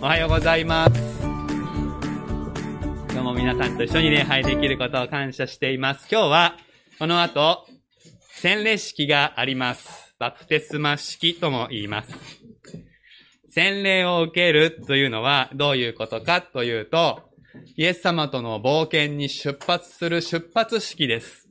[0.00, 1.18] おはようございます。
[1.20, 6.06] 今日も皆さんと一緒に礼拝できることを感謝しています。
[6.08, 6.56] 今日は、
[7.00, 7.66] この後、
[8.30, 10.14] 洗礼式があります。
[10.20, 12.14] バプテスマ式とも言います。
[13.50, 17.28] 洗礼を受けるというのはどういうことかというと、
[17.76, 21.48] イエス様との冒険に出発する出発式です。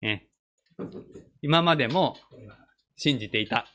[0.00, 0.28] ね、
[1.42, 2.16] 今までも
[2.96, 3.66] 信じていた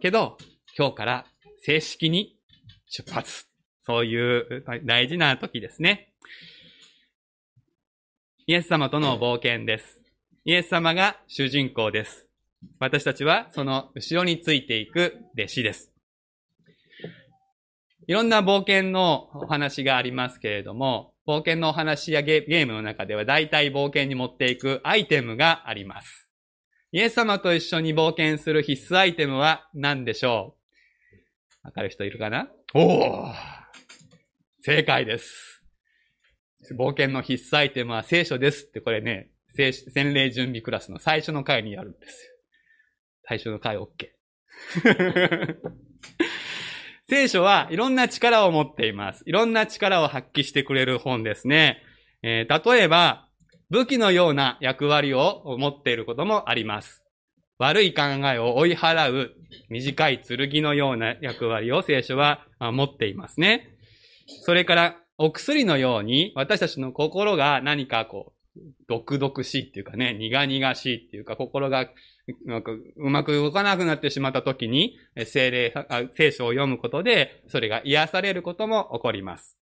[0.00, 0.38] けど、
[0.78, 1.26] 今日から
[1.60, 2.37] 正式に
[2.88, 3.46] 出発。
[3.86, 6.12] そういう大事な時ですね。
[8.46, 10.00] イエス様との冒険です。
[10.44, 12.26] イエス様が主人公です。
[12.80, 15.92] 私たちはその後ろについていく弟子です。
[18.06, 26.28] いろんな冒険のお話がありますけれども、冒険のお話やゲームの中では大体冒険に持っていくアイテムがあります。
[26.90, 30.56] イエス様と一緒に冒険する必須アイテムは何でしょ
[31.62, 31.66] う？
[31.66, 32.48] わかる人いるかな？
[32.74, 33.32] おお
[34.60, 35.62] 正解です。
[36.78, 42.32] 冒険の必須アイテムは聖書ですってこれね、洗礼準備クラスの最初の回にやるんですよ。
[43.26, 43.88] 最初の回 OK。
[47.08, 49.22] 聖書はいろんな力を持っています。
[49.24, 51.82] いろんな力を発揮してくれる本ですね。
[52.22, 53.30] えー、例えば、
[53.70, 57.02] 武器のような役割を持っていることもあります。
[57.58, 59.34] 悪い考えを追い払う
[59.68, 63.76] 短い剣のような役割を聖書は持っていますね。
[64.42, 71.88] それから、お薬のように私たちの心が何かこう、毒々しいっていうかね、苦々しいっていうか、心が
[72.96, 75.74] うまく動かなくなってしまった時に、聖霊、
[76.14, 79.56] 聖書を読むことで、それが癒されることも起こります。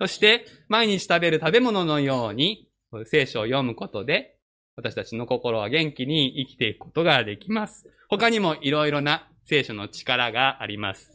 [0.00, 2.68] そして、毎日食べる食べ物のように、
[3.04, 4.36] 聖書を読むことで、
[4.76, 7.86] 私たちの心は元気に生きていくことができます。
[8.08, 11.10] 他にもいろいろな聖書の力があります。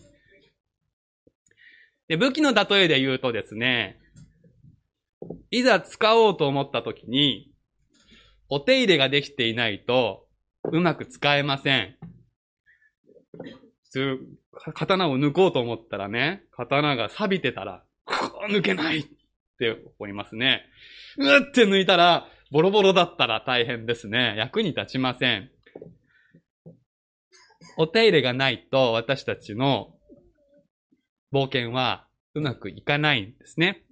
[2.07, 3.99] で、武器の例えで言うとですね、
[5.51, 7.51] いざ使おうと思った時に、
[8.49, 10.27] お手入れができていないと、
[10.71, 11.95] うまく使えません。
[13.85, 14.19] 普通、
[14.73, 17.83] 刀を抜こうと思ったらね、刀が錆びてたら、
[18.49, 19.05] 抜けないっ
[19.57, 20.63] て思いますね。
[21.17, 24.35] うって抜いたら、ボロボロだったら大変ですね。
[24.37, 25.49] 役に立ちません。
[27.77, 29.93] お手入れがないと私たちの
[31.33, 33.83] 冒険はうまくいかないんですね。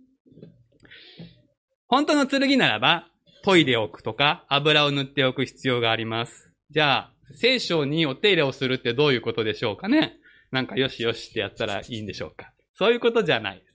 [1.88, 3.08] 本当の剣ならば、
[3.44, 6.52] 研いでおくとか、油を塗っておく必要があります。
[6.72, 10.18] じゃあ、聖書にお手入れをするってどういうことでしょうかね
[10.52, 13.75] なんかよしよしってやったらいいんでしょうかそういうことじゃないです。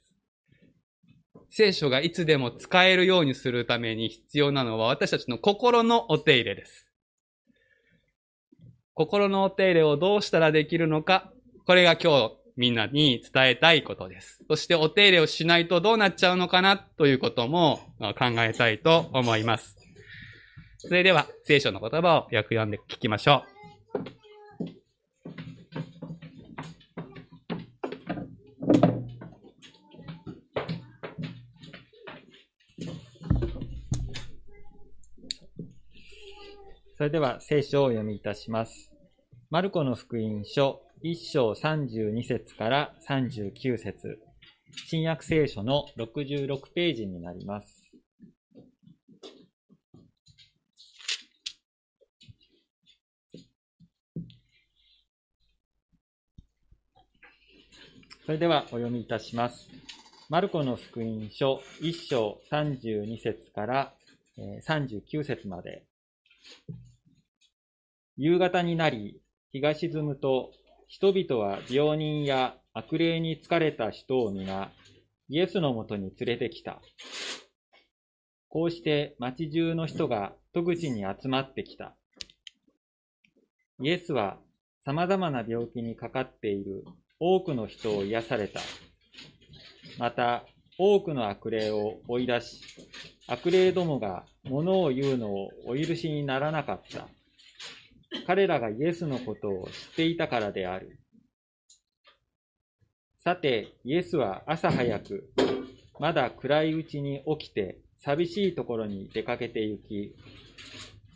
[1.49, 6.87] 聖書がいつでも使えるようにするために必要なのは私たちの心のお手入れです。
[8.95, 11.33] 心のお手入れをどうしたらできるのか、
[11.67, 14.45] これが今日みんなに伝えたいことです。
[14.49, 19.77] そしてお手入れをしないとどうなっちゃうのかなということも考えたいと思います。
[20.79, 23.45] それでは聖書の言葉をよく読んで聞きましょ
[23.95, 24.20] う。
[37.01, 38.93] それでは聖書をお読みいたします。
[39.49, 44.19] マルコの福音書1章32節から39節
[44.87, 47.83] 新約聖書の66ページになります。
[58.27, 59.71] それではお読みいたします。
[60.29, 63.95] マルコの福音書1章32節から
[64.69, 65.87] 39節まで。
[68.23, 69.19] 夕方になり、
[69.51, 70.53] 日が沈むと、
[70.89, 74.71] 人々は病人や悪霊に疲れた人を皆、
[75.31, 76.83] イエスのもとに連れてきた。
[78.51, 81.97] こうして町中の人が戸口に集まってきた。
[83.81, 84.37] イエスは
[84.85, 86.85] 様々な病気にかかっている
[87.21, 88.61] 多くの人を癒された。
[89.99, 90.45] また、
[90.77, 92.61] 多くの悪霊を追い出し、
[93.29, 97.09] 悪霊どもが物を言うのをお許しにならなかった。
[98.27, 100.99] 彼らがイエスのことを知っていたからである。
[103.19, 105.33] さて、イエスは朝早く、
[105.99, 110.15] まだ暗いうちに起きて、寂しいところに出かけて行き、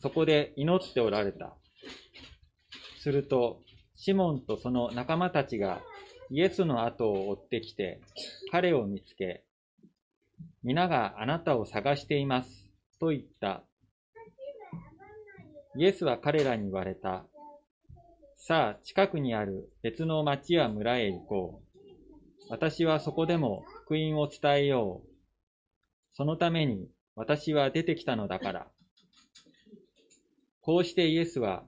[0.02, 1.56] そこで祈っておられた。
[2.98, 3.60] すると、
[3.94, 5.80] シモンとその仲間たちが
[6.30, 8.00] イエスの後を追ってきて、
[8.50, 9.44] 彼を見つけ、
[10.62, 12.70] 皆があなたを探しています、
[13.00, 13.64] と言った。
[15.76, 17.26] イエスは彼らに言われた。
[18.36, 22.46] さあ、近くにある別の町や村へ行こう。
[22.48, 25.08] 私はそこでも福音を伝えよう。
[26.12, 28.66] そのために私は出てきたのだから。
[30.60, 31.64] こうしてイエスは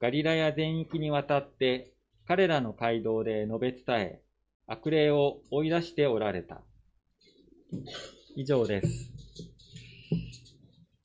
[0.00, 1.92] ガリラヤ全域にわたって
[2.26, 4.22] 彼らの街道で述べ伝え、
[4.66, 6.62] 悪霊を追い出しておられた。
[8.36, 9.10] 以上です。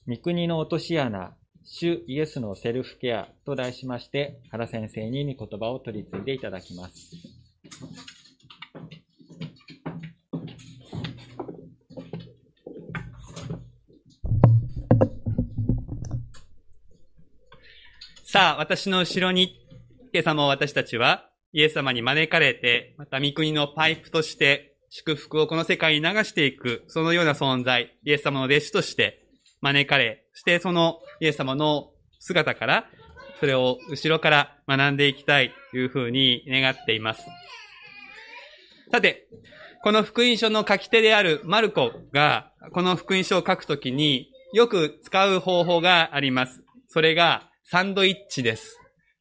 [0.06, 1.36] 三国の落とし穴、
[1.76, 7.16] 主イエスのセルフケアと題しまして、原先生に言葉を取り次いでいただきます。
[18.24, 19.60] さあ、私の後ろに、
[20.14, 29.23] 今朝も私たちはイエス様に招かれて、また御国のパイプとして祝福をこの世界に流していく、そのような存在、イエス様の弟子として
[29.64, 32.86] 招かれ、してそのイエス様の姿から、
[33.40, 37.26] それを後ろから学んでいきたいというふうに願っています。
[38.92, 39.28] さて、
[39.84, 46.62] この福音書の書き手であるマルコが、この福音書を書くときによく使う方法があります。
[46.90, 48.78] それが、サンドイッチです。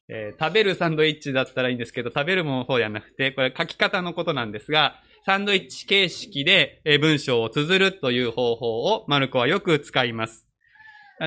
[0.08, 10.46] えー、食べるサンドイッチだったらいいんですけど、食べるもの方ではなくて、これ書き方のことなんですが、サンドイッチ形式で文章を綴るという方法をマルコはよく使います。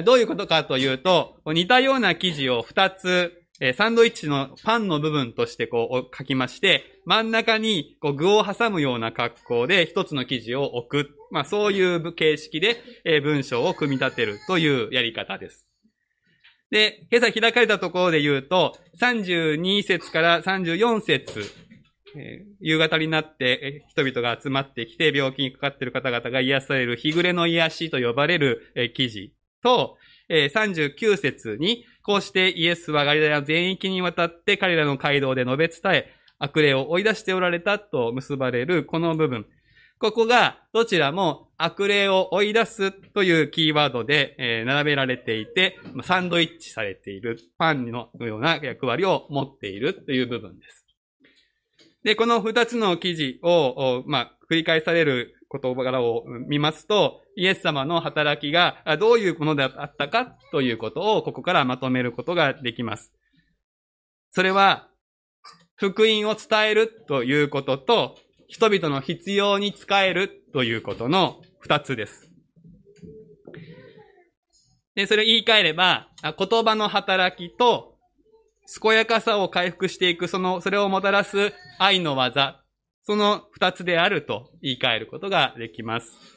[0.04, 3.42] どういうことかというと、似たような記事を2つ、
[3.74, 11.12] サンドイッチのパンの部分としてこう書きまして、真ん中にこう具を挟むような格好で一つの記事を置く。
[11.32, 15.66] まあそういう形式で文章を組み立てるというやり方です。
[16.70, 21.44] で、今朝開かれたところで言うと、32節から34節、
[22.16, 29.98] えー、夕方になって、人々が集まってきて、病気にかかっている方々が癒される日暮れの癒しと呼ばれる、えー、記事と、
[30.30, 39.46] えー、39節に、こうしてイエスはガリラヤ全域にわたって彼らの街道で述べ伝え、悪霊を追い出しておられたと結ばれるこの部分。
[39.98, 50.85] ここがどちらも悪霊を追い出すというキーワードで、えー、並べられていて、サンドイッチされているパンのような役割を持っているという部分です。
[52.06, 63.12] で、この二つの記事を、まあ、繰り返される言葉柄を見ますと、イエス様の働きがどういうものであったかということをここからまとめることができます。
[64.30, 64.88] それは、
[65.78, 72.32] 福音を伝えるということと、人々の必要に使えるということの二つです。
[74.94, 77.95] で、それ言い換えれば、言葉の働きと、
[78.82, 82.64] 健やかさを回復していく、その、それをもたらす愛の技、
[83.04, 86.36] その二つであると言い換えることができます。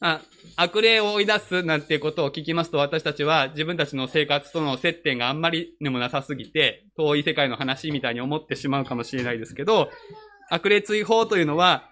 [0.00, 0.20] あ
[0.56, 9.88] 悪霊を追い出すなんていうことを聞きますと、私たちは自分たちの生活との接点があんまりでもなさすぎて、遠い世界の話みたいに思ってしまうかもしれないですけど、
[10.50, 11.88] 悪霊追放というのは、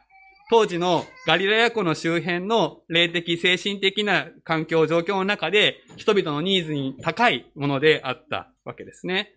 [0.53, 9.33] 当時のガリラヤ湖の周辺の霊的、精神的な環境、状況の中で、人々のニーズに高いものであったわけですね。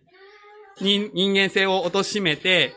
[0.78, 2.74] 人間性を貶めて、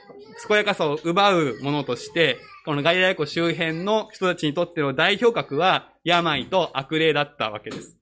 [0.47, 7.97] 健やかさを奪うものとして、このガリラヤ湖周辺の人たちにとっての代表格は、病と悪霊だったわけです。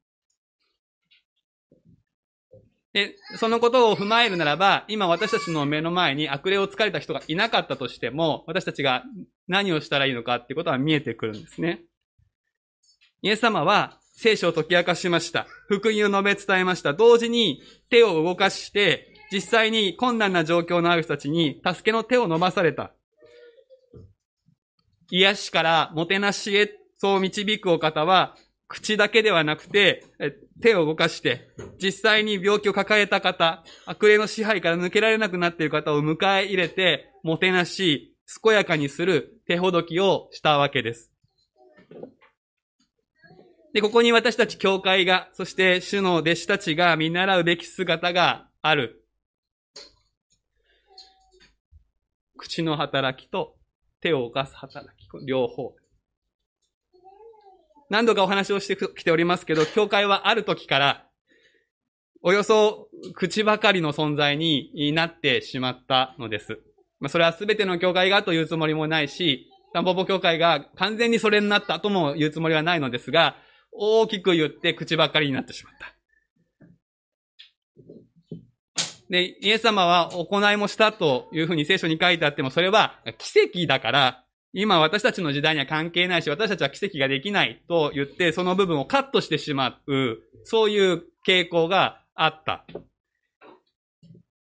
[2.94, 9.03] で、そのことを踏まえるならば、今私たちの目の前に悪霊を疲れた人がいなかったとしても、私たちが
[9.47, 11.81] 何をしたらいいのかってことは見えてくるんですね。
[13.21, 15.47] イエス様は聖書を解き明かしました。
[15.68, 16.94] 福音を述べ伝えました。
[16.94, 22.94] 同時に手を動かして、実際に困難な状況のある人たちに助けの手を伸ばされた。
[25.09, 28.35] 癒しからもてなしへそう導くお方は、
[28.68, 30.04] 口だけではなくて、
[30.61, 31.49] 手を動かして、
[31.81, 41.11] 実際に病気を抱えた方、悪霊の支配から抜けられなくなっている方を迎え入れて、もてなし、健やかにする手ほどきをしたわけです。
[43.73, 49.05] で、ここに私たち教会が、そして主の弟子たちが見習うべき姿がある。
[52.37, 53.55] 口の働きと
[54.01, 55.75] 手を動かす働き、両方。
[57.89, 61.07] 何度かお話をしてきておりますけど、教会はある時から、
[62.21, 66.67] およそ口ばかりの存在になってしまったのです。
[66.99, 73.35] まあ、それは全ての教会がというつもりもないし、タンポポ教会が完全にそれになったとも言うつもりはないのですが、
[73.71, 75.97] 大きく言って口ばっかりになってしまった。
[79.09, 84.23] で、イエス様は行いもしたというふうに聖書に書いてあっても、それは奇跡だから、
[84.54, 92.66] 今私たちの時代には関係ないし、私たちは奇跡ができないと言って、その部分をカットしてしまう、そういう傾向があった。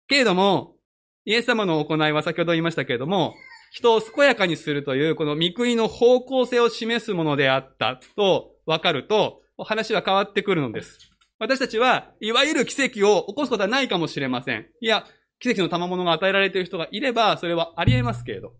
[0.08, 0.74] けれども、
[1.24, 3.34] イエス様の行いは先ほど言いましたけれども、
[3.70, 10.98] 人を健やかにするという、この御国の方向性を示すものであったと分かると、話は変わってくるのです。
[11.38, 14.66] 私たちは、いわゆる奇跡を起こすことはないかもしれません。
[14.80, 15.06] いや、
[15.38, 18.52] 奇跡の賜物が与えられている人がいれば、それはあり得ますけれど。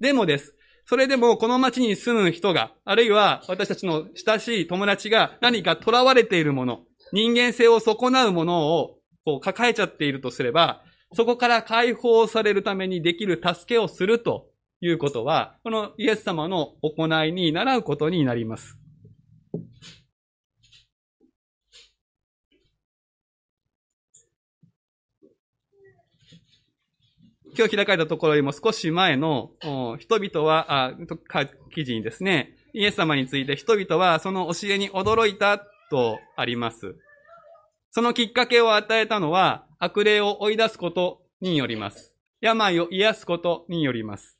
[0.00, 0.56] でもです。
[0.86, 6.80] それでもこの町に住む人が、あるいは私たちの親しい友達が何か囚われているもの、
[7.12, 14.48] 人間性を損なうものをこう抱えちゃっているとすれば、そこから解放されるためにできる助けをすると
[14.80, 18.78] いうことは、このイエス様の行いに習うことになります。
[27.58, 29.50] 今日開かれたところよりも少し前の
[29.98, 30.94] 人々は、あ
[31.74, 35.58] 記事にですね、イエス様について人々はその教えに驚いた
[35.90, 36.94] とあります。
[37.92, 42.14] そのきっかけを与えたのは悪霊を追い出すことによります。
[42.40, 44.38] 病を癒すことによります。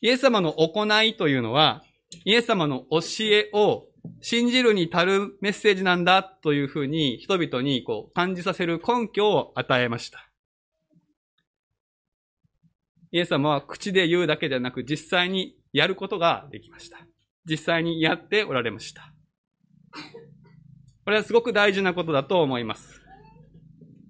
[0.00, 1.82] イエス様の行いというのは、
[2.24, 3.86] イエス様の教えを
[4.22, 10.30] 信じるに足るメッセージなんだというふうに人々にこう感じさせる根拠を与えました。
[13.12, 16.98] イエス様は口で言うだけではなく実際にやることができました。
[17.44, 19.12] 実際にやっておられました。
[21.04, 23.00] これはすごく大事なことだと思います。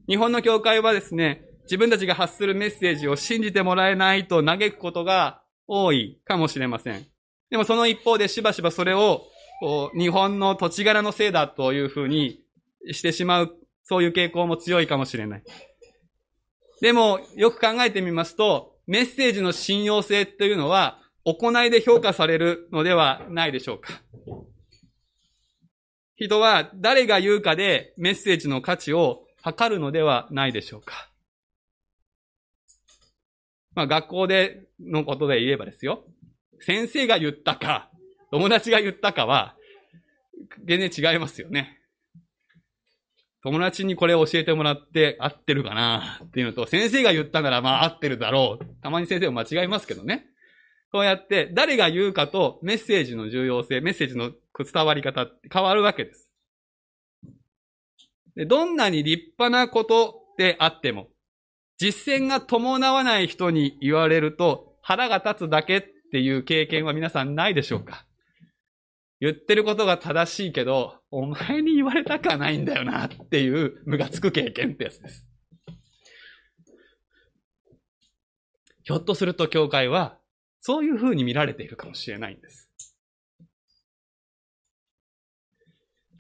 [0.09, 7.07] 日本の教会はですね、自分たちが発するメッセージを信じてもらえないと嘆くことが多いかもしれません。
[7.49, 9.23] でもその一方でしばしばそれを
[9.97, 12.41] 日本の土地柄のせいだというふうに
[12.91, 15.43] してしまう、そういう傾向も強いかもしれない。
[16.81, 24.03] でも、よく考えてみますと、メッセージの信用性というのは、行いで評価されるのではないでしょうか。
[26.21, 31.09] 人は誰が言うかでメッセージの価値を測るのではないでしょうか。
[33.75, 36.05] まあ学校でのことで言えばですよ。
[36.61, 37.91] 先生が言ったか、
[38.31, 39.57] 友達が言ったかは、
[40.65, 41.79] 全然違いますよね。
[43.43, 48.67] 友達にこれを教えてもらって合ってるかなっていうのと、先生が言ったならまあ合ってるだろう。
[48.83, 50.27] たまに先生も間違いますけどね。
[50.93, 54.33] そうやって、誰が言うかとメッセージの重要性、メッセージの
[54.65, 56.31] 伝わり方って変わるわけです。
[58.37, 61.09] でどんなに立派なことであっても、
[61.79, 68.07] 実践が伴わない人に言われると腹が立つだけっていう経験は皆さんないでしょうか
[69.21, 75.27] 言ってることが正しいけど、お前に言われたかないんだよなっていう無がつく経験ってやつです。
[78.83, 80.19] ひょっとすると教会は、
[80.63, 82.70] そういう風に見られているかもしれないんです。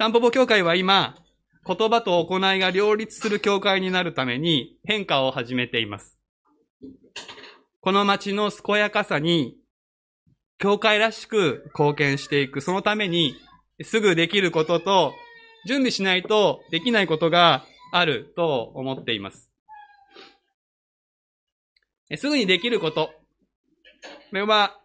[0.01, 1.15] タンポポ教会は今、
[1.67, 6.19] 言葉と行いが両立する教会になるために変化を始めています。
[7.83, 9.59] この街の健やかさに
[10.57, 12.63] 教会らしく貢献していく。
[12.63, 13.35] そのために、
[13.83, 15.13] すぐできることと、
[15.67, 19.51] 準備しないとできないことがあると思っています。
[22.17, 23.09] すぐにできること。
[24.31, 24.81] これは、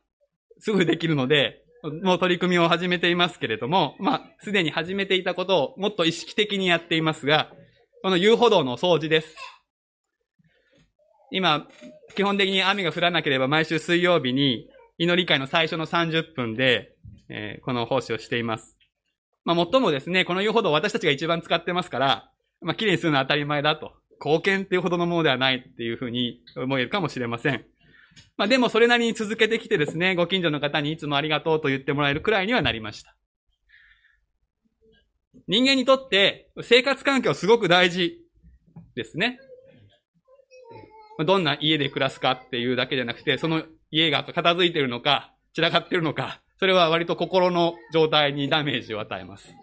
[0.60, 1.65] すぐできるので、
[2.04, 7.52] もう取り組みを始めていますけれども、まあ、すでに始めていたことをもっと意識的にやっていますが、
[8.04, 9.36] この遊歩道の掃除です。
[11.32, 11.68] 今、
[12.16, 16.96] 基本的に雨が降らなければ毎週水曜日に祈り会の最初の30分で、
[17.30, 18.78] えー、この奉仕をしています。
[19.44, 23.94] まあ、もっともですね、この言うほど私たちが一番使ってますから、まあ、綺麗にするのは当たり前だと。
[24.24, 27.66] 貢献っていうほどのものではないっていうふうに思えるかもしれません。
[28.38, 33.16] まあ、でもそれなりに続けてきてですね、ご近所の方にいつもありがとうと言ってもらえるくらいにはなりました。
[35.48, 38.18] 人間にとって生活環境すごく大事
[38.96, 39.40] ですね。
[41.26, 49.54] どんな家で暮らすかっていうだけじゃなくて、その家が片付いてるのか、散らかってるのか、それは割と心の状態にダメージを与えます。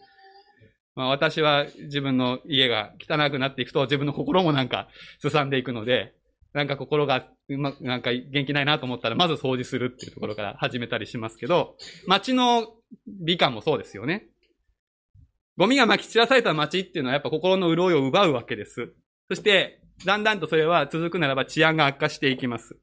[0.95, 4.89] まあ、私は自分の家が汚くなっていくと自分の心もなんか
[5.21, 6.15] すさんでいくので、
[6.53, 12.67] なんか心がうま、なんか元気ないなと思ったらまず掃除するっていうところから始めたりしますけど、街の
[13.07, 14.27] 美観もそうですよね。
[15.57, 18.93] ゴミが撒き散らされた街っていうのはやっぱ心の潤いを奪うわけです。
[19.29, 22.77] そして、だんだんとそれは続くならば治安が悪化していきます。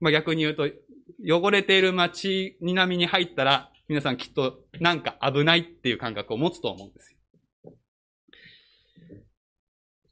[0.00, 0.68] まあ、逆に言うと、
[1.26, 7.15] 汚れている街、南に入ったら、皆さんきっとなんか危ないっていう感覚を持つと思うんですよ。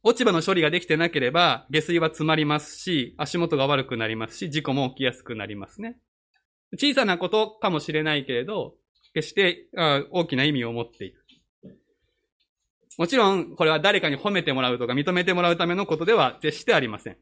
[0.06, 5.96] 落ち葉の処理ができてなければ、下水は詰まりますし、足元が悪くなりますし、事故も起きやすくなりますね。
[6.78, 8.74] 小さなことかもしれないけれど、
[9.14, 9.68] 決して
[10.10, 11.24] 大きな意味を持っている。
[12.98, 17.16] もちろん、これは誰かに褒めてもらうとか認めてもらうためのことでは決してありません。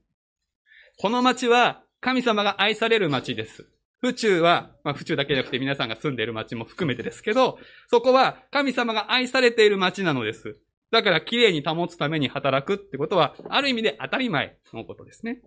[0.98, 3.68] この街は神様が愛される町です。
[4.00, 7.58] 府中は、まあ府中だけじゃなくて皆さんが住んでいる町も含めてですけど、
[7.88, 10.58] そこは神様が愛されている町なのです。
[10.92, 15.40] だから綺麗に保つために働くってことは、ある意味で当たり前のことですね。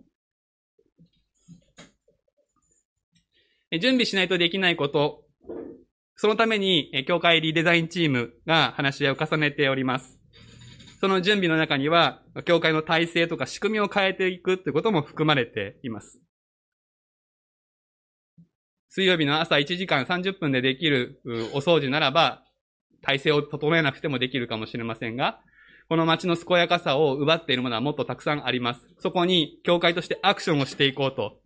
[3.80, 5.22] 準備しないとできないこと、
[6.16, 10.18] そのために、え教会リデザインチームが話し合いを重ねております。
[11.00, 16.20] その準備の中には、教会の体制とか仕組みを変えていくということも含まれています。
[18.88, 21.20] 水曜日の朝1時間30分でできる
[21.54, 22.45] お掃除ならば、
[23.06, 25.40] 体制を整えなくてもできるかもしれませんが、
[25.88, 28.80] この街の健やかさを奪っているものはもっとたくさんあります。
[28.98, 31.38] そこに、教会としてアクションをしていこうと、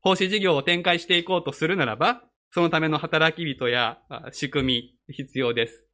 [0.00, 3.98] 奉仕事業を展開していこうとするならば、そのための働き人や
[4.32, 5.84] 仕組み必要です。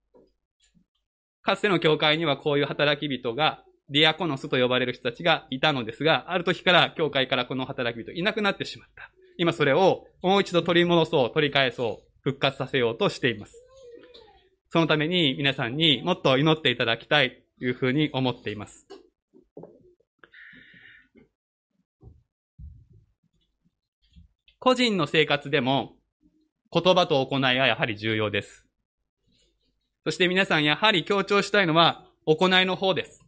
[1.42, 9.10] かつての教会にはこういう働き人が、ディアコノスと呼ばれる人たちがいたのですが、ある時から教会からこの働き人いなくなってしまった。
[9.36, 13.63] 今それをもう一度取り戻そう、取り返そう、復活させようとしています。
[14.74, 18.88] そのために皆さんにもっと祈っていただきたいというふうに思っています。
[24.58, 25.92] 個人の生活でも
[26.72, 28.66] 言葉と行いはやはり重要です。
[30.02, 33.24] そして皆さんやはり強調したいのは行いの方です。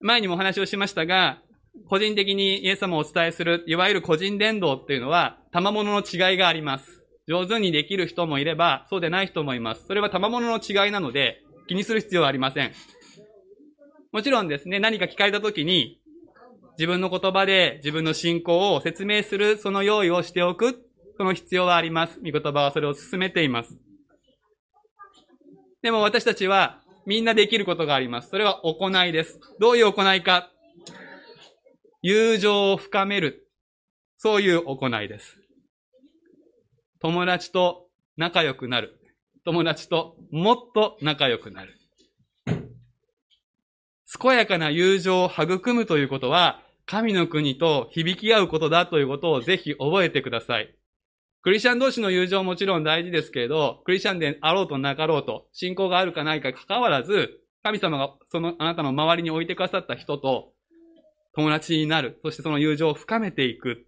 [0.00, 1.40] 前にもお話をしましたが、
[1.88, 7.03] 個人的にイエス様をお伝えする、いわゆる個人伝道っていうのは、賜物の違いがあります。
[7.26, 9.86] 上手にできる人もいれば、そうでない人もいます。
[9.86, 12.72] それは賜物の違いなので、気にする必要はありません。
[14.12, 16.00] もちろんですね、何か聞かれたときに、
[16.76, 20.84] 自分の言葉で自分の信仰を説明する、その用意をしておく、
[21.16, 22.20] その必要はあります。
[22.20, 23.76] 御言葉はそれを進めています。
[25.82, 28.30] でも私たちは、みんなできることがあります。
[28.30, 29.38] それは行いです。
[29.60, 30.50] どういう行いか。
[32.02, 33.48] 友情を深める。
[34.16, 35.43] そういう行いです。
[37.04, 38.98] 友達と仲良くなる。
[39.44, 41.78] 友達ともっと仲良くなる。
[44.18, 50.74] 健やかな友情を育むということは、神の国と響き合うことだということをぜひ覚えてください。
[51.42, 60.54] クリスチャン同士の友情もちろん大事ですけれど、クリスチャンであろうとなかろうと、信仰があるかないか関わらず、神様がそのあなたの周りに置いてくださった人と
[61.34, 62.18] 友達になる。
[62.22, 63.84] そしてその友情を深めていく。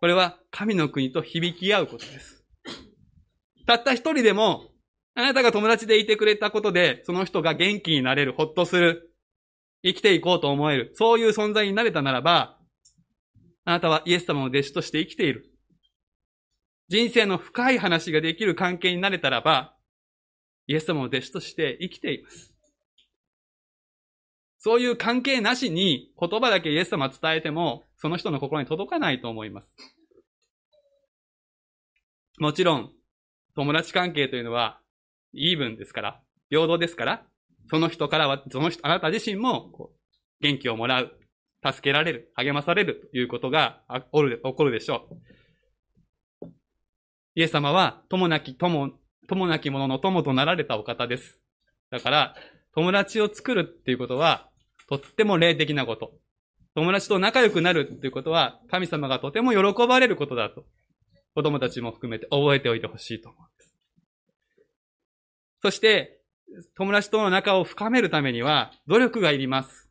[0.00, 2.44] これは神の国と響き合うことです。
[3.66, 4.70] たった一人でも、
[5.14, 9.14] あなたが友達でいてくれたことで、その人が元気になれる、ほっとする、
[9.82, 12.58] 生きていこうと思える、そういう存在になれたならば、
[13.64, 15.50] あなたはイエス様の弟子として生きている。
[16.88, 19.76] 人生の深い話ができる関係になれたらば、
[20.68, 22.55] イエス様の弟子として生きています。
[24.66, 29.72] そういう関係なしに言葉だけイエス様伝えても、その人の心に届かないと思います。
[32.40, 32.90] もちろん、
[33.54, 34.80] 友達関係というのは、
[35.32, 37.22] イーブンですから、平等ですから、
[37.70, 39.92] その人からは、その人、あなた自身も、
[40.40, 41.12] 元気をもらう、
[41.64, 45.08] 助けられる、励まされるということがあ起こる起こるでしょ
[46.42, 46.46] う。
[47.36, 48.90] イエス様は、友なき友、
[49.28, 51.38] 友なき者の友となられたお方です。
[51.92, 52.34] だから、
[52.74, 54.50] 友達を作るっていうことは、
[54.88, 56.12] とっても霊的なこと。
[56.74, 60.64] 友達と仲良くなるっていうことは、神様がとても喜ばれることだと。
[61.34, 63.76] 子供たちも含めて覚えておいてほしいと思うんです。
[65.62, 66.20] そして、
[66.76, 69.90] 友達との仲を深めるためには、努力がいります。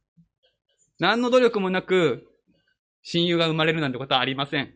[1.00, 2.28] 何の努力もなく、
[3.04, 4.74] 親友が生まれるなんてことはありません。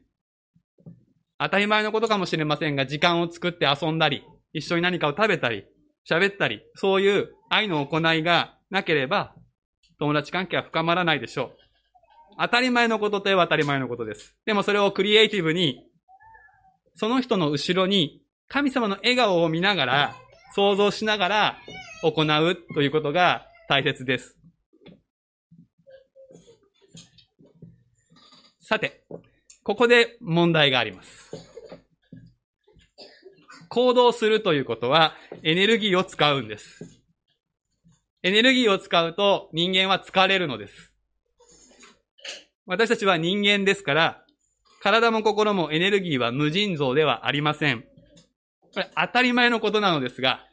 [1.40, 5.66] 当たり前のことかもしれませんが、時間を作って遊んだり、一緒に何かを食べたり、
[6.08, 9.34] 喋ったり、そういう愛の行いがなければ、
[10.00, 11.58] 友達関係は深まらないでしょう。
[12.40, 14.36] 当たり前のことといえば当たり前のことです。
[14.46, 15.86] でもそれをクリエイティブに、
[16.96, 20.16] その人の後ろに神様の笑顔を見ながら、
[20.56, 21.58] 想像しながら
[22.02, 24.38] 行うということが大切です。
[28.62, 29.04] さて、
[29.64, 31.32] ここで問題があります。
[33.68, 36.99] 行動するということはエネルギーを使うんです。
[38.22, 40.92] エネルギーを使うと人間は疲れるのです。
[42.66, 44.26] 私たちは人間ですから、
[44.82, 47.86] 体も心もエネルギーは無尽蔵ではありません。
[48.74, 50.46] これ当たり前のことなのですが、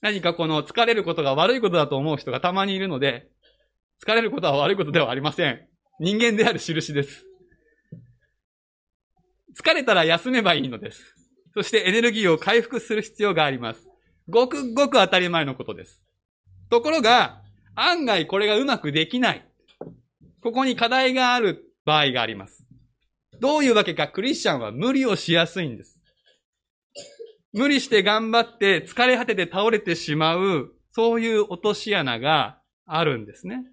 [0.00, 3.28] 何かこの疲れることが悪いことだと思う人がたまにいるので、
[4.02, 5.60] 疲れることは悪いことではありません。
[5.98, 7.26] 人間である印です。
[9.60, 11.14] 疲れたら休めばいいのです。
[11.54, 13.86] そしてエネルギーを回復する必要があります。
[14.28, 16.00] ごくごく当たり前のことです。
[16.70, 17.42] ところが、
[17.74, 19.44] 案外これがうまくできない。
[20.40, 22.64] ここに課題がある場合があります。
[23.40, 25.98] どういうわけかクリスチャンは無理をしやすいんです。
[27.52, 33.64] 無理して頑張って疲れ果てて倒れてしまう、そういう落とし穴があるんですね。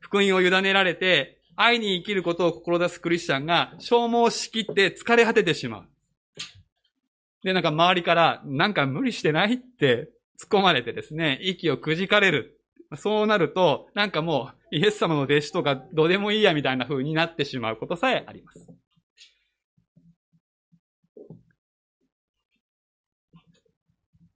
[0.00, 5.88] 福音を委ねられて、愛に生きることを志すクリスチャンが消耗しきって疲れ果ててしまう。
[7.42, 12.58] で、なんか周りから、なんか無理してないって突っ込まれてですね、息をくじかれる。
[12.96, 18.66] そうなると、なんかもう、イエス様の弟子とかどうでもいいやみたいな風になってしまうことさえあります。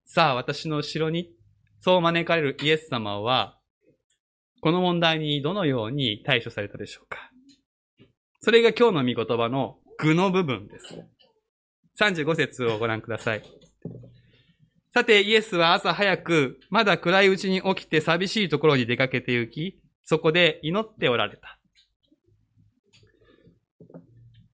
[0.05, 1.29] さあ、私の後ろに、
[1.81, 3.59] そう招かれるイエス様は、
[4.61, 7.29] この問題にどのように対処されたでしょうか
[8.41, 11.03] それが今日の御言葉の具の部分です。
[11.99, 13.43] 35節をご覧ください。
[14.97, 21.59] さて、イエスは朝早く、まだ暗いうちに起きて寂しいところに出かけて行き、そこで祈っておられた。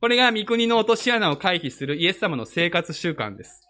[0.01, 3.61] これが御国の落とし穴を回避するイエス様の生活習慣です。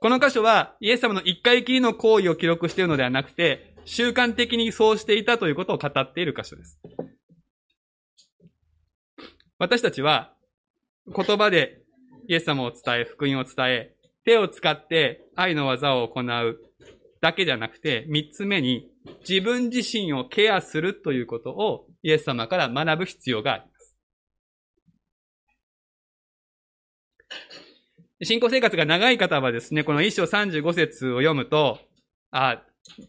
[0.00, 6.80] この箇所は、イエス様の一回きりの行為を記録しているのではなくて、習慣的にそうしていたということを語っている箇所です。
[9.58, 10.36] 私たちは、
[11.12, 11.82] 言葉で
[12.28, 16.58] イエス様を伝え、福音を伝え、手を使って愛の技を行う
[17.20, 18.90] だけじゃなくて、三つ目に
[19.28, 23.96] 自分自身をケアするということをイエス様から学ぶ必要があります。
[28.22, 31.78] 信仰生活が長い方はですね、この一章35節を読むと、
[32.30, 32.62] あ、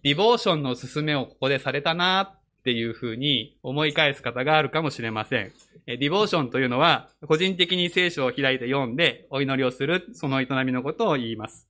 [0.04, 5.52] ディボーションの勧めをここでされたなっていうふうに思い返す方があるかもしれません。
[5.88, 11.68] えディボーションというのは、個人的に聖書を開いて読んでお祈りをする、その営みのことを言います。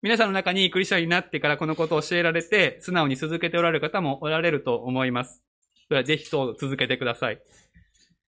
[0.00, 5.42] 皆さんの中にクリスチャンになってからこのことを教えられて、素直に続けておられる方もおられると思います。
[5.88, 7.40] それはぜひと続けてください。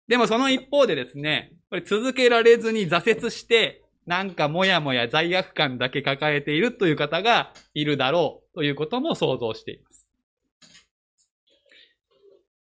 [0.10, 9.87] でもその一方でですね、これ続けられずに挫折して、なんかもやもや罪悪感だけ抱えているという方がいるだろうということも想像しています。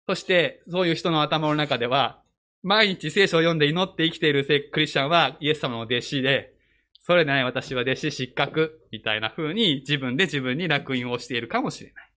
[0.08, 2.22] そして、そういう人の頭の中では、
[2.62, 6.54] 毎日聖書を読んで祈って生きているクリスチャンはイエス様の弟子で、
[7.00, 12.12] それでね、私は弟子失格みたいな風に自分で自分に楽印をしているかもしれない。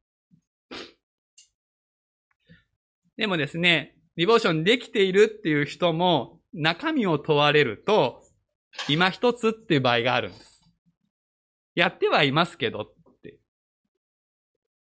[3.17, 8.21] でもですね、ディボーションできているっていう人も中身を問われると、
[8.87, 10.63] 今一つっていう場合があるんです。
[11.73, 12.94] やってはいますけど。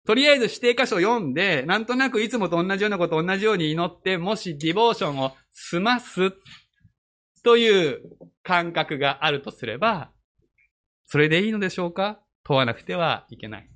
[0.07, 6.35] とりあえず指定箇所を読んで、なんとなくいつもと同じようなこと同じように祈って、もしディボーションを済ます
[7.43, 8.03] という
[8.43, 10.11] 感覚があるとすれば、
[11.07, 12.21] それでいいのでしょうか？
[12.45, 13.71] 問わなくてはいけない。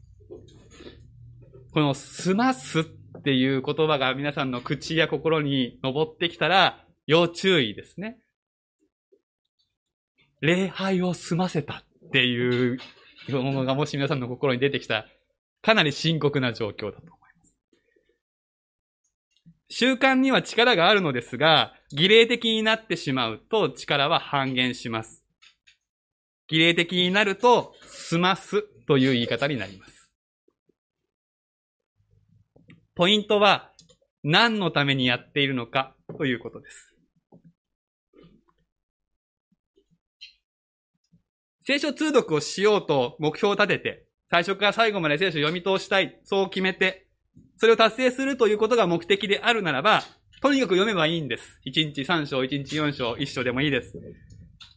[1.73, 2.85] この済ますっ
[3.23, 8.19] ていう言葉が皆さんの口や心に登ってきたら、要注意ですね。
[10.41, 12.79] 礼拝を済ませたっていう
[13.31, 15.07] ものがもし皆さんの心に出てきたら、
[15.69, 17.55] かなり深刻な状況だと思います。
[19.69, 25.27] 習慣には力があるのですが、儀礼的になってしまうと力は半減します。
[26.49, 30.11] 儀礼的になると、済ますという言い方になります。
[32.95, 33.71] ポイントは
[34.25, 36.97] 何のためにやっているのかということです。
[41.61, 47.07] 聖書通読をしようと目標を立てて、最初から最後まで聖書を読み通したい、そう決めて、
[47.57, 50.03] それを達成するということが目的であるならば、
[50.41, 51.61] とにかく読めばいいんです。
[51.67, 53.99] 1日3章、1日4章、1章でもいいです。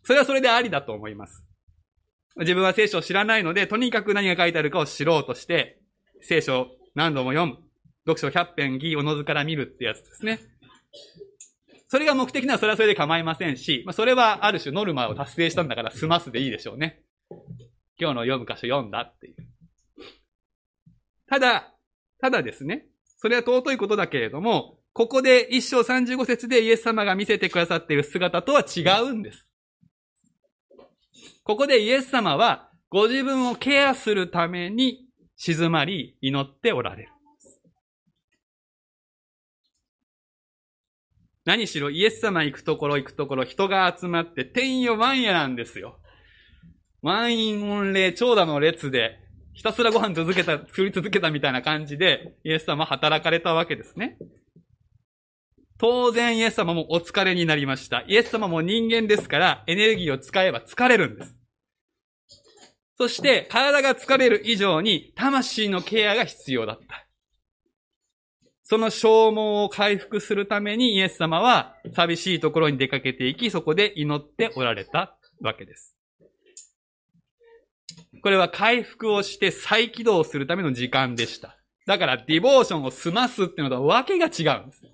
[0.03, 1.45] それはそれでありだと思います。
[2.37, 5.81] 自分は聖書を知らないので、とにかく何が書いてあるかを知ろうとして、
[6.21, 7.57] 聖書を何度も読む。
[8.07, 10.39] 読書100編義おのずから見るってやつですね。
[11.87, 17.01] それが目的ならそれはそれで構いませんし、まあ、それはある種ノルマを達成したんだから済ますでいいでしょうね。
[18.01, 19.35] 今日の読む箇所読んだっていう。
[21.29, 21.71] ただ、
[22.19, 22.87] ただですね、
[23.17, 29.47] それは尊いことだけれども、ここで一章35節でイエス様が見せてくださっている姿とは違うんです。
[31.43, 37.09] ここでイエス様はご自分をケアするために静まり祈っておられる。
[41.45, 46.00] 何しろイエス様行くところ行くところ人が集まって天よ万やなんですよ。
[47.01, 49.19] 満員御礼長蛇の列で
[49.53, 54.17] ひたすらご飯続けた、作り続けたみたいな感じでイエス様働かれたわけですね。
[55.77, 58.03] 当然イエス様もお疲れになりました。
[58.07, 61.35] イエス様も人間ですからエネルギーを使えば疲れるんです。
[62.97, 67.07] そして体が疲れる以上に魂のケアが必要だった。
[68.63, 75.97] その消耗を回復するためにイエス様は寂しいところに出かけていき、そこで祈っておられたわけです。
[78.21, 81.57] これは回復をして再起動するための時間でした。
[81.87, 84.85] だからディボーションを済ますっていうのとはわけが違うんです。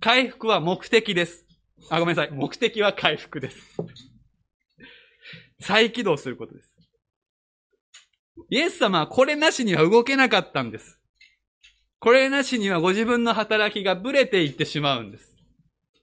[0.00, 1.44] 回復は目的です。
[1.90, 2.30] あ、ごめんなさい。
[2.32, 3.58] 目的は回復です。
[5.60, 6.72] 再起動することです。
[8.50, 11.00] イエス様はこれなしには動けなかったんです。
[11.98, 15.34] これなしにはご自分の働きがブレていってしまうんです。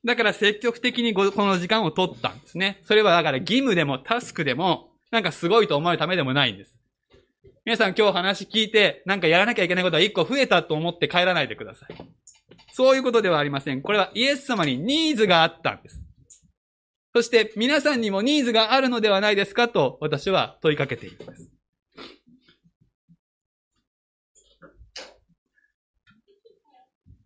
[0.03, 2.81] だから積極的にこの時間を取ったんですね。
[2.83, 6.75] それはだから義務でもタスクでも、なんかすごいと思われるためでもないんです。
[7.63, 11.95] 皆さん今日話聞いて、なんかやらなきゃいけないことが一個増えたと思って帰らないでください。
[12.73, 13.82] そういうことではありません。
[13.82, 16.04] これはイエス様にニーズがあったんです。
[17.13, 21.49] そして皆さんにもニーズがあるのではないですかと私は問いかけているんです。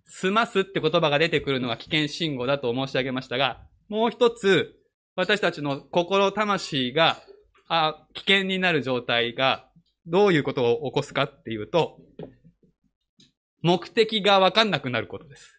[0.06, 4.76] 済ますって言葉が出てくるのは危険信号だと申し上げましたが、もう一つ、
[5.16, 7.18] 私たちの心、魂が、
[7.70, 9.70] あ、危険になる状態が、
[10.06, 12.00] どういうことを起こすかっていうと、
[13.62, 15.56] 目的がわかんなくなることです。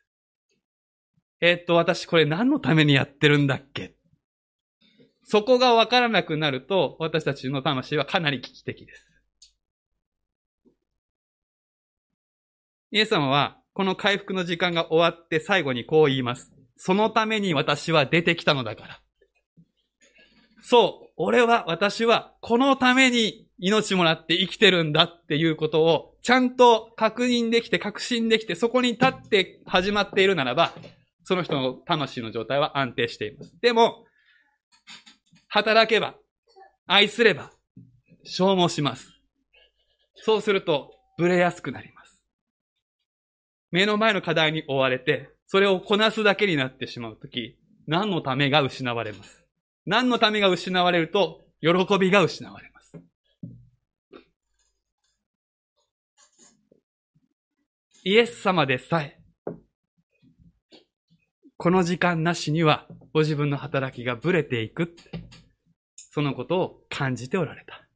[1.40, 3.94] えー、っと、私これ何のためにやってるんだっけ？
[5.22, 9.06] そこがわからなくなると、私たちの魂はかなり危機的です。
[12.90, 16.50] イエス様は、この回復の時間が終わって最後にこう言います。
[16.76, 19.00] そのために私は出てきたのだから。
[20.62, 30.72] そう、俺は、私は、このために命もらって生きてるんだっていうことを、ちゃんと確認できて、確信できて、そこに立って始まっているならば、
[31.24, 33.54] その人の魂の状態は安定しています。
[33.60, 34.06] でも、
[35.48, 36.14] 働けば、
[36.86, 37.50] 愛すれば、
[38.24, 39.12] 消耗します。
[40.14, 42.24] そうすると、ブレやすくなります。
[43.70, 49.39] 目の前の課題に追われて、それをこなすだけになってしまうとき、何のためが失われます。
[49.86, 52.98] 何のためが失われると、喜びが失われます。
[58.04, 59.20] イエス様でさえ、
[61.56, 64.96] この時間なしには、ご自分の働きがぶれていく。
[65.94, 67.86] そのことを感じておられた。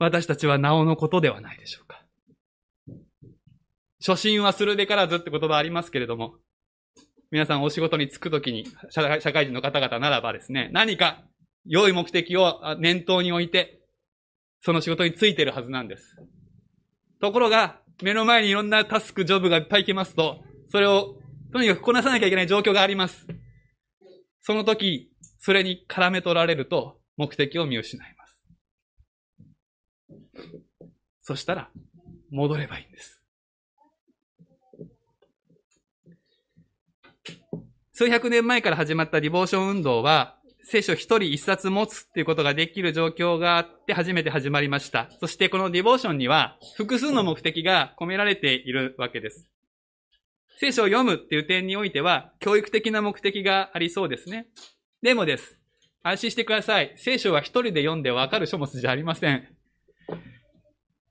[0.00, 2.04] 私たちはなおのことではないでしょうか。
[4.04, 6.34] 初心はするべからずって言葉ありますけれども、
[7.30, 11.22] 皆さんお仕事に就くときに、社会人の方々ならばですね、何か
[11.64, 13.80] 良い目的を念頭に置いて、
[14.62, 16.16] その仕事についているはずなんです。
[17.20, 21.20] ところが、目の前にいろんなタスク、ジョブがいっぱい来ますと、それを
[21.52, 23.26] とにかくこなさなきゃいけない状況があります。
[24.40, 28.40] その時、それに絡め取られると目的を見失います。
[31.22, 31.70] そしたら、
[32.30, 33.19] 戻ればいいんです。
[38.00, 45.10] 数百年前から始まったディボーション運動は、聖書一人一冊持つっていうことができる状況があって初めて始まりました。
[45.20, 49.46] そしてこのディボーションには複数の目的が込められているわけです。
[50.56, 54.46] 聖書を読むっていう点においては教育的な目的がありそうですね。
[55.02, 55.58] でもです。
[56.02, 56.94] 安心してください。
[56.96, 59.46] 聖書は一人で読んでわかる書物じゃありません。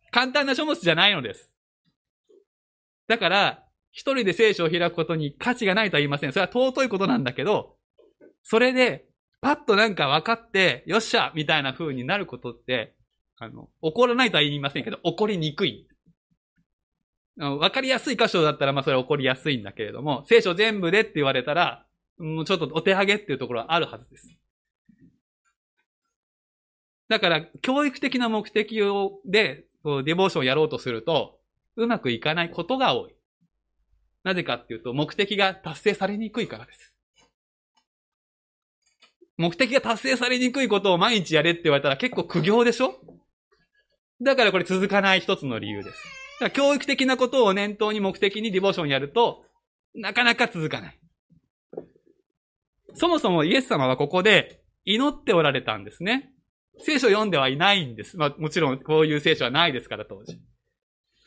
[0.10, 1.54] 簡単な書物じゃないのです。
[3.08, 6.32] だから、一人で聖書を開くことに価値がないとは言いません。
[6.32, 7.76] それは尊いことなんだけど、
[8.44, 9.06] それで、
[9.42, 12.96] パッとなんか分かって、よっしゃみたいな風になることって、
[13.38, 15.88] あの、起こらないとは言いませんけど、起こりにくい。
[17.38, 21.86] わかりやすい箇所だったら、まあそれは起こりやすいんだけれども、聖書全部でって言われたら、
[22.18, 24.30] もうちょっとお手上げっていうところはあるはずです。
[27.08, 29.66] だから、教育的な目的を、で、
[30.04, 31.40] デボーションをやろうとすると、
[31.78, 33.16] うまくいかないことが多い。
[34.24, 36.94] なぜかっていうと、目的が達成されにくいからです。
[39.38, 42.96] 目的が達成されにくいことを毎日やれって言われたら結構苦行でしょ？
[44.22, 45.98] だからこれ続かない一つの理由です。
[46.42, 49.46] だから教育的なことを念頭に目的にディボーションやると、
[49.96, 51.00] なかなか続かない。
[52.96, 56.34] そもそもイエス様はここで祈っておられたんですね。
[56.82, 58.18] 聖書を読んではいないんです。
[58.18, 60.38] まあもちろんこういう聖書はないですから当時。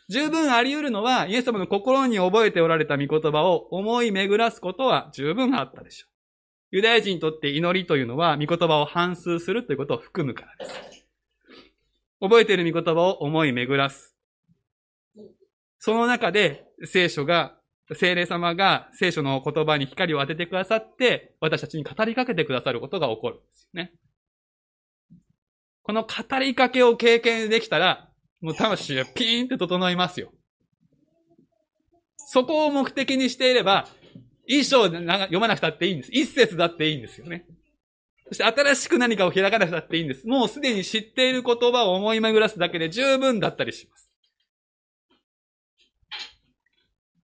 [0.08, 6.76] 十分あり得るのは、イエス様の心に覚えておられた御言葉を思い巡らすことは十分あったでしょう。
[6.76, 11.06] ユダヤ人にとって祈りというのは、御言葉を反数するということを含むからです。
[12.20, 14.16] 覚えている御言葉を思い巡らす。
[15.78, 17.56] その中で、聖書が
[17.94, 23.92] 聖霊様が聖書の言葉に光を当ててくださって、私たちに語りかけてくださることが起こるんですよね。
[25.82, 28.08] この語りかけを経験できたら、
[28.42, 30.32] もう魂がピーンって整いますよ。
[32.16, 33.88] そこを目的にしていれば、
[34.46, 36.10] 一章読まなくたっていいんです。
[36.12, 37.46] 一節だっていいんですよね。
[38.26, 40.26] そして新しく何かを開かなくたっていいんです。
[40.26, 44.10] もうすでに知っている言葉を思い巡らすだけで十分だったりします。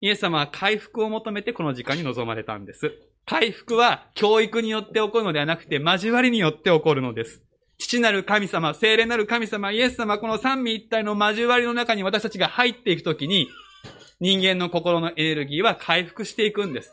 [0.01, 2.91] イエス様は回復を求めてこの時間に臨まれたんです。
[3.25, 7.46] 回復は教育によって起こるのではなくて交わりによって起こるのです。
[7.79, 13.47] 父なる神様、精霊なる神様、イエス様、この三位一体の交わりの中に私たちが入っていくときに、
[14.19, 16.91] 人間の心のエネルギーは回復していくんです。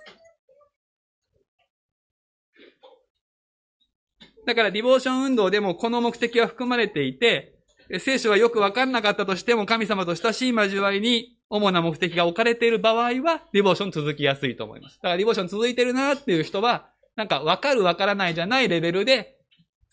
[4.47, 7.55] だから、リボーション運動でもこの目的は含まれていて、
[7.99, 14.97] 聖書はよくわかんなかったとしても神様と親しい交わりに主な目的が置かれている場合は、リボーション続きやすいと思います。
[14.97, 19.34] だからリボーション続いてるなっていう人は、なんかわかるわからないじゃないレベルで、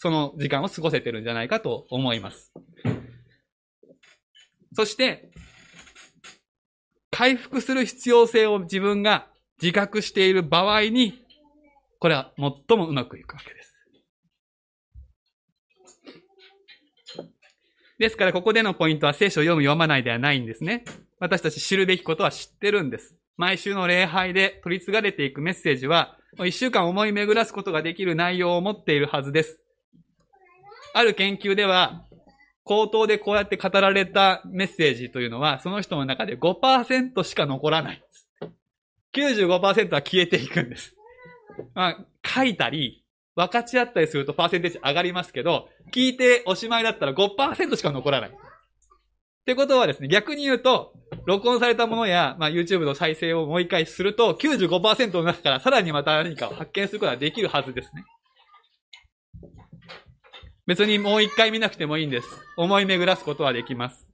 [0.02, 2.52] その時間を過ごせてるんじゃないかと思います。
[4.74, 5.30] そして、
[7.12, 9.28] 回復する必要性を自分が
[9.62, 11.24] 自覚している場合に、
[12.00, 13.78] これは最もうまくいくわけです。
[18.00, 20.84] ですから、ここでのポイントは聖書を読む読まないではないんですね。
[21.20, 23.16] 私たち知るべきことは知ってるんです。
[23.38, 29.61] 毎週の礼拝で取り継がれていくメッセージは、一週間思い巡らすことができる内容を持っているはずです。
[30.94, 32.06] ある研究では、
[32.64, 38.30] 口頭でこうやって語られたメッセージというのは、その人の中で5%しか残らないんです。
[39.14, 40.96] 95%は消えていくんです。
[41.74, 43.04] まあ、書いたり、
[43.36, 48.30] 分かち合ったりするとパーセンテージ上がりますけど、聞いておしまいだったら5%しか残らない。
[48.30, 48.34] っ
[49.44, 50.94] てことはですね、逆に言うと、
[51.26, 58.04] 録音されたものや、まあ、YouTube の再生をもう一回すると、95%の中からさらにまた何かを発見することができるはずですね。
[60.68, 62.28] 別にもう一回見なくてもいいんです。
[62.58, 64.08] 思い巡らすことはできます。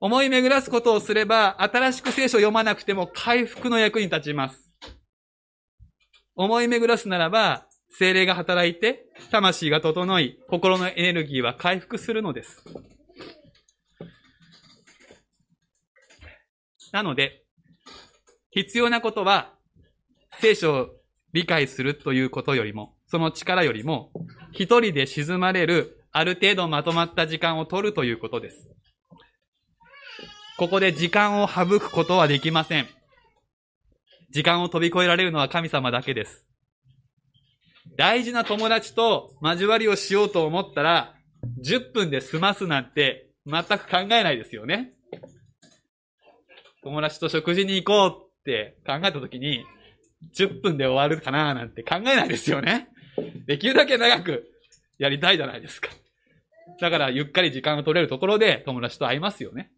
[0.00, 4.72] 思い巡らすことをすれば、新しく聖書を読まなくても回復の役に立ちます。
[6.34, 12.64] 思い巡らすならば、精霊が働いて、魂が整い、心のエネルギーは回復するのです。
[16.92, 17.44] なので、
[18.50, 19.54] 必要なことは、
[20.40, 20.88] 聖書を
[21.34, 24.10] 理解するということよりも、その力よりも、
[24.52, 28.68] 一人で沈まれる、ある程度まとまった時間を取るということです。
[30.58, 32.88] ここで時間を省くことはできません。
[34.30, 36.46] 時間を飛び越えられるのは神様だけです。
[37.96, 41.14] 大事な友達と交わりをしようと思ったら、
[41.64, 44.92] 10分で済ますなんて全く考えないですよね。
[46.82, 49.64] 友達と食事に行こうって考えたときに、
[50.36, 52.89] 10分で終わるかななんて考えないですよね。
[53.46, 54.50] できるだけ長く
[54.98, 55.90] やりたいじゃないですか。
[56.80, 59.70] だからゆっかり時間が取れるところで友達と会いますよね。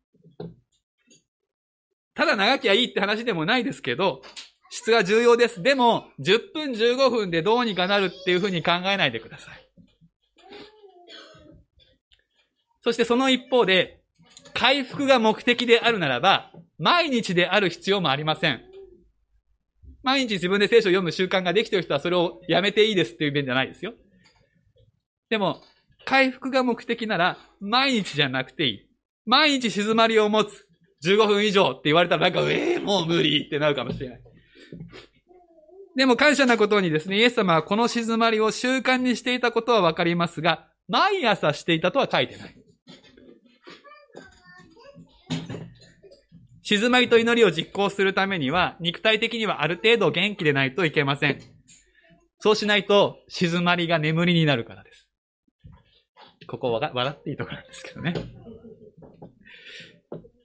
[2.14, 4.22] ただ長きゃいいって話でもないですけど、
[4.70, 5.62] 質が重要です。
[5.62, 9.68] でも、10分15分でどうにかなるっていうふうに考えないでください。
[12.82, 14.00] そしてその一方で、
[14.54, 18.71] 回復が目的であるならば、毎日である必要もありません。
[20.02, 23.92] 毎日自分で聖書を読む習慣ができている人はそれをやめていいですっていう面じゃないですよ。
[25.30, 25.62] でも、
[26.04, 28.88] 回復が目的なら、毎日じゃなくていい。
[29.24, 30.66] 毎日静まりを持つ。
[31.04, 34.20] 15分以上って言われたらなんか、ええー、もう無理ってなるかもしれない。
[35.96, 42.61] でも感謝なことにですね、イエス様はこの静まりを習慣にしていたことはわかりますが、毎朝していたとは書いてない。
[46.72, 51.38] 静まりと祈りを実行するためには、肉体的にはある程度元気でないといけません。
[52.38, 55.06] そうしないと、静まりが眠りになるからです。
[56.46, 58.14] ここは笑っていいところなんですけどね。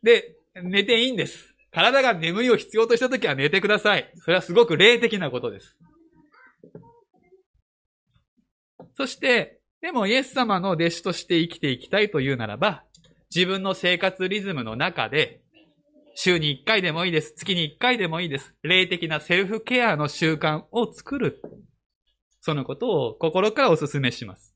[0.03, 1.55] で、寝ていいんです。
[1.71, 4.11] 体が眠りを必要としたときは寝てください。
[4.15, 5.77] それはすごく霊的なことです。
[8.95, 12.83] そして、でもイエス様の弟子として生きていきたいというならば、
[13.33, 15.39] 自分の生活リズムの中で、
[16.19, 17.35] 週に1回でもいいです。
[17.35, 18.55] 月に1回でもいいです。
[18.63, 21.39] 霊的なセルフケアの習慣を作る。
[22.41, 24.55] そのことを心からお勧めします。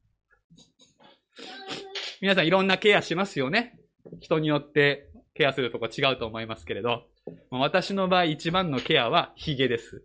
[2.19, 3.79] 皆さんいろんなケアしますよね。
[4.21, 7.03] 人によってケアするとこ違うと思いますけれど、
[7.51, 10.03] 私の場合一番のケアは髭です。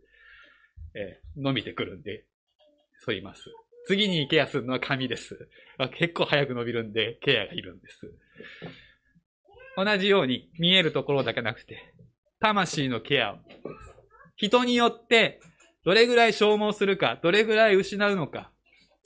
[0.95, 2.27] えー、伸びてくるんで、
[3.03, 3.41] 剃ります。
[3.87, 5.49] 次にケアするのは髪です。
[5.99, 8.13] 結構早く伸びるんで、ケアがいるんです。
[9.77, 11.95] 同じように見えるところだけなくて、
[12.41, 13.37] 魂のケアを。
[14.37, 15.41] 人によって、
[15.85, 18.51] どれぐらい消耗するか、どれぐらい失うのか、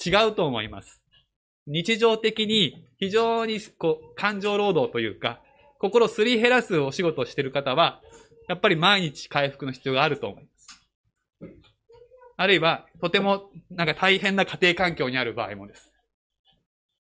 [0.05, 1.03] 違うと思います。
[1.67, 5.41] 日常的に非常にこう感情労働というか、
[5.79, 8.01] 心すり減らすお仕事をしている方は、
[8.49, 10.81] やっぱり毎日回復の必要があると思います。
[12.37, 15.93] あるいは、とてもなんか大変な家庭環境にある場合もです。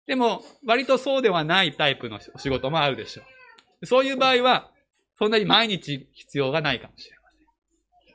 [0.08, 3.35] でも、割とそうではないタイプのお仕事もあるでしょう。
[3.84, 4.72] そういう場合は、
[5.18, 7.48] そんなに毎日必要がないかもしれません。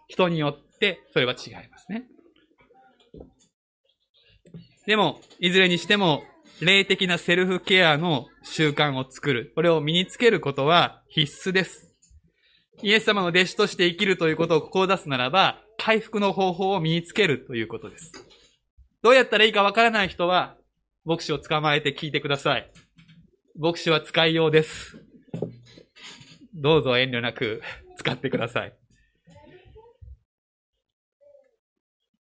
[0.08, 2.04] 人によってそれは違いますね。
[4.86, 6.24] でも、いずれにしても、
[6.60, 9.52] 霊的なセルフケアの習慣を作る。
[9.54, 11.94] これを身につけることは必須です。
[12.82, 18.12] イエス様の弟子として生きるということを志すならば、回復の方法を身につけるということです。
[19.02, 20.56] どうやったらいいかわからない人は、
[21.04, 22.70] 牧師を捕まえて聞いてください。
[23.58, 25.09] 牧師は使いようです。
[26.60, 27.62] どうぞ遠慮なく
[27.96, 28.76] 使ってください。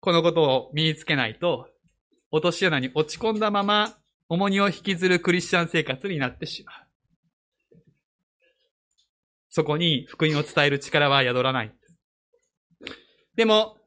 [0.01, 1.71] このことを身につけないと、
[2.31, 3.97] 落とし穴に落ち込んだまま、
[4.29, 6.85] 重荷を引きずるクリスチャン生活になってしまう。
[9.49, 11.73] そこに福音を伝える力は宿らない。
[13.37, 13.79] でも、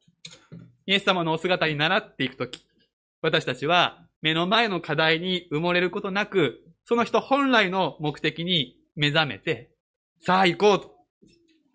[0.85, 2.65] イエス様のお姿に習っていくとき、
[3.21, 9.69] 私たちは目の前の課題に埋もれることなく、その人本来の目的に目覚めて、
[10.19, 10.97] さあ行こうと。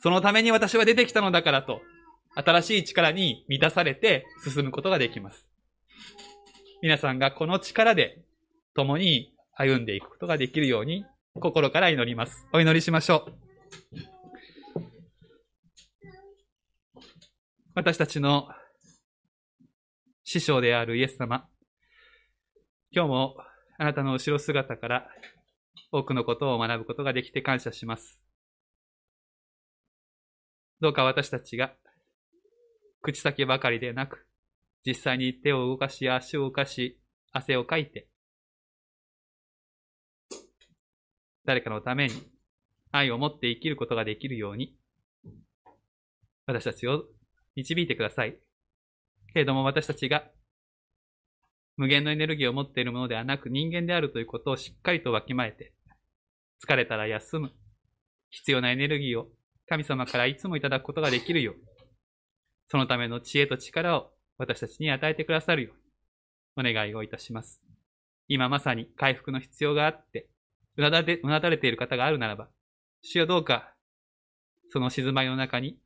[0.01, 1.81] そのために私は出てきたのだからと、
[2.35, 5.47] 新しい力に満たされて進むことができます。
[6.83, 8.25] 皆さんがこの力で
[8.75, 12.47] 共に歩んでいくことができるように心から祈ります。
[12.53, 13.33] お祈りしましょう。
[17.75, 18.49] 私たちの
[20.25, 21.47] 師匠であるイエス様。
[22.91, 23.37] 今日も
[23.79, 25.09] あなたの後ろ姿から
[25.91, 28.21] 多くのことを学ぶことができて感謝します。
[30.83, 31.75] どうか私たちが
[33.03, 34.27] 口先ばかりでなく、
[34.85, 38.09] 実際に手を動かし足を動かし、汗をかいて、
[41.45, 42.15] 誰かのために
[42.91, 44.77] 愛を持って生きることができるように、
[46.47, 47.05] 私たちを
[47.55, 48.37] 導いてください。
[49.33, 50.25] けれども私たちが
[51.77, 55.75] 無限のエネルギーを持っているものではなく人間であるということをしっかりとわきまえて、
[56.61, 57.53] 疲れたら休む、
[58.31, 59.29] 必要なエネルギーを
[59.73, 61.55] 神様からいつもいただくことができるよう、
[62.69, 65.71] そのための知恵と力を私たちに与えてくださるよ
[66.59, 67.63] うに、お願いをいたします。
[68.29, 70.29] 今まさに回復の必要があって、
[70.77, 72.51] うなだれうなだれている方があるならば、
[73.01, 73.73] 主よどうか、
[74.69, 75.79] その静まりの中に、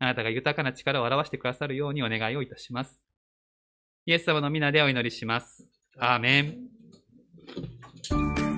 [0.00, 3.00] あなたが豊かな力を表してくださるようにお願いをいたします。
[4.06, 5.68] イエス様の皆でお祈りします。
[5.98, 8.53] アーメン。